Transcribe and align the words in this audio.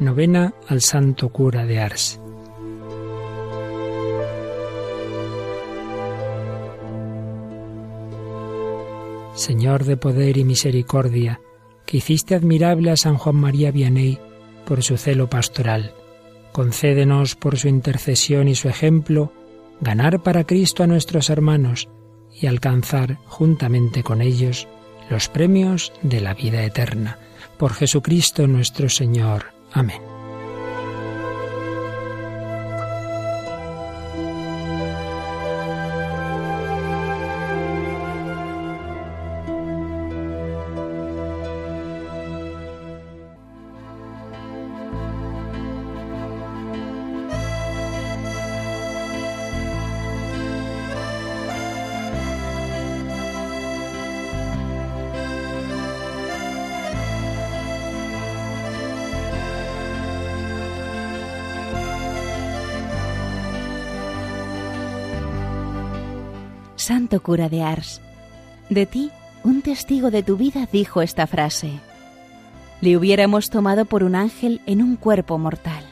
Novena 0.00 0.54
al 0.68 0.80
Santo 0.80 1.28
Cura 1.28 1.64
de 1.66 1.78
Ars. 1.78 2.20
Señor 9.34 9.84
de 9.84 9.96
poder 9.96 10.36
y 10.36 10.44
misericordia, 10.44 11.40
que 11.86 11.98
hiciste 11.98 12.34
admirable 12.34 12.90
a 12.90 12.96
San 12.96 13.16
Juan 13.16 13.36
María 13.36 13.70
Vianney 13.70 14.18
por 14.66 14.82
su 14.82 14.96
celo 14.96 15.30
pastoral, 15.30 15.92
concédenos 16.52 17.36
por 17.36 17.56
su 17.56 17.68
intercesión 17.68 18.48
y 18.48 18.56
su 18.56 18.68
ejemplo 18.68 19.32
ganar 19.80 20.22
para 20.22 20.44
Cristo 20.44 20.82
a 20.82 20.86
nuestros 20.88 21.30
hermanos 21.30 21.88
y 22.32 22.46
alcanzar 22.46 23.18
juntamente 23.26 24.02
con 24.02 24.22
ellos 24.22 24.66
los 25.08 25.28
premios 25.28 25.92
de 26.02 26.20
la 26.20 26.34
vida 26.34 26.64
eterna. 26.64 27.18
Por 27.58 27.74
Jesucristo 27.74 28.48
nuestro 28.48 28.88
Señor. 28.88 29.53
Amén. 29.74 30.13
Santo 66.84 67.22
cura 67.22 67.48
de 67.48 67.62
Ars, 67.62 68.02
de 68.68 68.84
ti 68.84 69.10
un 69.42 69.62
testigo 69.62 70.10
de 70.10 70.22
tu 70.22 70.36
vida 70.36 70.68
dijo 70.70 71.00
esta 71.00 71.26
frase. 71.26 71.80
Le 72.82 72.98
hubiéramos 72.98 73.48
tomado 73.48 73.86
por 73.86 74.04
un 74.04 74.14
ángel 74.14 74.60
en 74.66 74.82
un 74.82 74.96
cuerpo 74.96 75.38
mortal. 75.38 75.82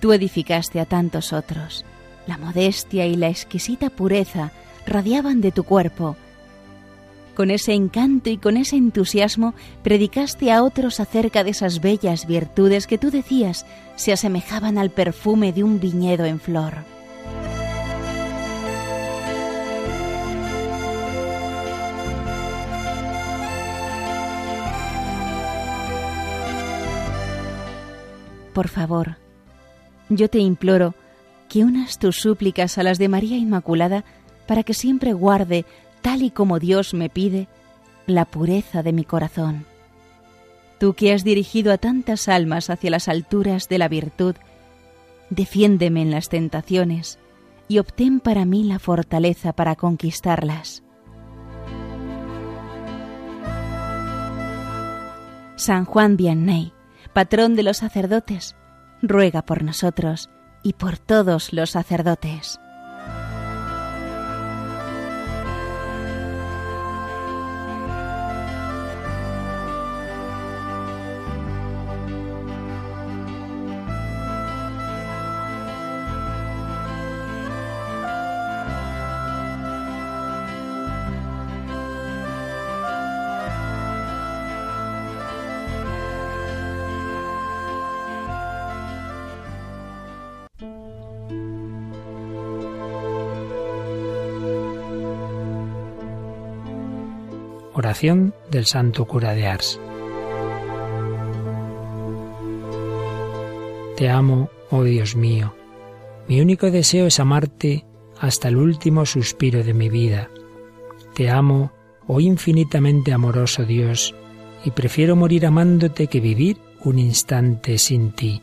Tú 0.00 0.14
edificaste 0.14 0.80
a 0.80 0.86
tantos 0.86 1.34
otros. 1.34 1.84
La 2.26 2.38
modestia 2.38 3.04
y 3.04 3.16
la 3.16 3.28
exquisita 3.28 3.90
pureza 3.90 4.50
radiaban 4.86 5.42
de 5.42 5.52
tu 5.52 5.64
cuerpo. 5.64 6.16
Con 7.34 7.50
ese 7.50 7.74
encanto 7.74 8.30
y 8.30 8.38
con 8.38 8.56
ese 8.56 8.76
entusiasmo 8.76 9.52
predicaste 9.82 10.50
a 10.50 10.62
otros 10.62 11.00
acerca 11.00 11.44
de 11.44 11.50
esas 11.50 11.82
bellas 11.82 12.26
virtudes 12.26 12.86
que 12.86 12.96
tú 12.96 13.10
decías 13.10 13.66
se 13.96 14.14
asemejaban 14.14 14.78
al 14.78 14.88
perfume 14.88 15.52
de 15.52 15.64
un 15.64 15.80
viñedo 15.80 16.24
en 16.24 16.40
flor. 16.40 16.95
Por 28.56 28.68
favor, 28.68 29.16
yo 30.08 30.30
te 30.30 30.38
imploro 30.38 30.94
que 31.46 31.62
unas 31.62 31.98
tus 31.98 32.16
súplicas 32.16 32.78
a 32.78 32.82
las 32.82 32.96
de 32.98 33.10
María 33.10 33.36
Inmaculada 33.36 34.02
para 34.46 34.62
que 34.62 34.72
siempre 34.72 35.12
guarde, 35.12 35.66
tal 36.00 36.22
y 36.22 36.30
como 36.30 36.58
Dios 36.58 36.94
me 36.94 37.10
pide, 37.10 37.48
la 38.06 38.24
pureza 38.24 38.82
de 38.82 38.94
mi 38.94 39.04
corazón. 39.04 39.66
Tú 40.80 40.94
que 40.94 41.12
has 41.12 41.22
dirigido 41.22 41.70
a 41.70 41.76
tantas 41.76 42.28
almas 42.28 42.70
hacia 42.70 42.88
las 42.88 43.08
alturas 43.08 43.68
de 43.68 43.76
la 43.76 43.88
virtud, 43.88 44.36
defiéndeme 45.28 46.00
en 46.00 46.10
las 46.10 46.30
tentaciones 46.30 47.18
y 47.68 47.76
obtén 47.78 48.20
para 48.20 48.46
mí 48.46 48.64
la 48.64 48.78
fortaleza 48.78 49.52
para 49.52 49.76
conquistarlas. 49.76 50.82
San 55.56 55.84
Juan 55.84 56.16
Vianney, 56.16 56.72
patrón 57.16 57.56
de 57.56 57.62
los 57.62 57.78
sacerdotes, 57.78 58.56
ruega 59.00 59.40
por 59.40 59.62
nosotros 59.62 60.28
y 60.62 60.74
por 60.74 60.98
todos 60.98 61.50
los 61.54 61.70
sacerdotes. 61.70 62.60
Oración 97.86 98.34
del 98.50 98.66
Santo 98.66 99.04
Cura 99.04 99.32
de 99.32 99.46
Ars. 99.46 99.78
Te 103.96 104.08
amo, 104.08 104.50
oh 104.72 104.82
Dios 104.82 105.14
mío. 105.14 105.54
Mi 106.26 106.40
único 106.40 106.72
deseo 106.72 107.06
es 107.06 107.20
amarte 107.20 107.86
hasta 108.18 108.48
el 108.48 108.56
último 108.56 109.06
suspiro 109.06 109.62
de 109.62 109.72
mi 109.72 109.88
vida. 109.88 110.30
Te 111.14 111.30
amo, 111.30 111.70
oh 112.08 112.18
infinitamente 112.18 113.12
amoroso 113.12 113.64
Dios, 113.64 114.16
y 114.64 114.72
prefiero 114.72 115.14
morir 115.14 115.46
amándote 115.46 116.08
que 116.08 116.18
vivir 116.18 116.56
un 116.82 116.98
instante 116.98 117.78
sin 117.78 118.10
ti. 118.10 118.42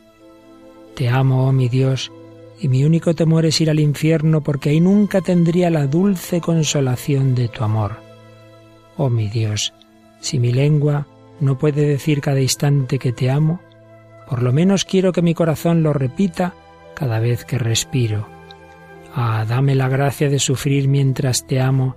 Te 0.94 1.10
amo, 1.10 1.46
oh 1.46 1.52
mi 1.52 1.68
Dios, 1.68 2.10
y 2.58 2.68
mi 2.68 2.82
único 2.82 3.12
temor 3.12 3.44
es 3.44 3.60
ir 3.60 3.68
al 3.68 3.78
infierno 3.78 4.40
porque 4.40 4.70
ahí 4.70 4.80
nunca 4.80 5.20
tendría 5.20 5.68
la 5.68 5.86
dulce 5.86 6.40
consolación 6.40 7.34
de 7.34 7.48
tu 7.48 7.62
amor. 7.62 8.03
Oh 8.96 9.10
mi 9.10 9.28
Dios, 9.28 9.74
si 10.20 10.38
mi 10.38 10.52
lengua 10.52 11.06
no 11.40 11.58
puede 11.58 11.86
decir 11.86 12.20
cada 12.20 12.40
instante 12.40 12.98
que 12.98 13.12
te 13.12 13.30
amo, 13.30 13.60
por 14.28 14.42
lo 14.42 14.52
menos 14.52 14.84
quiero 14.84 15.12
que 15.12 15.22
mi 15.22 15.34
corazón 15.34 15.82
lo 15.82 15.92
repita 15.92 16.54
cada 16.94 17.18
vez 17.18 17.44
que 17.44 17.58
respiro. 17.58 18.26
Ah, 19.14 19.44
dame 19.48 19.74
la 19.74 19.88
gracia 19.88 20.28
de 20.28 20.38
sufrir 20.38 20.88
mientras 20.88 21.46
te 21.46 21.60
amo 21.60 21.96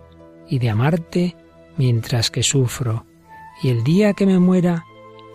y 0.50 0.60
de 0.60 0.70
amarte 0.70 1.36
mientras 1.78 2.32
que 2.32 2.44
sufro, 2.44 3.06
y 3.62 3.70
el 3.70 3.84
día 3.84 4.14
que 4.14 4.26
me 4.26 4.40
muera, 4.40 4.84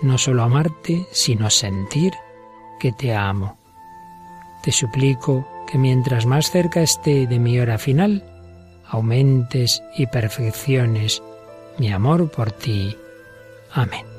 no 0.02 0.18
solo 0.18 0.42
amarte, 0.42 1.06
sino 1.12 1.50
sentir 1.50 2.12
que 2.80 2.92
te 2.92 3.14
amo. 3.14 3.56
Te 4.62 4.72
suplico 4.72 5.46
que 5.66 5.78
mientras 5.78 6.26
más 6.26 6.50
cerca 6.50 6.82
esté 6.82 7.26
de 7.26 7.38
mi 7.38 7.58
hora 7.58 7.78
final, 7.78 8.24
aumentes 8.88 9.82
y 9.96 10.06
perfecciones 10.06 11.22
mi 11.78 11.92
amor 11.92 12.30
por 12.30 12.52
ti. 12.52 12.96
Amén. 13.72 14.11